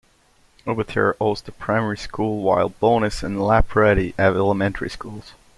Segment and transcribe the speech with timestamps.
[0.65, 5.33] Aubeterre hosts the primary school while Bonnes and Laprade have elementary schools.